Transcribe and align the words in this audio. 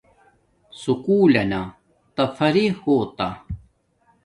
سکُول 0.81 1.31
لنا 1.35 1.61
تفرری 2.15 2.65
ہوتا 2.79 3.29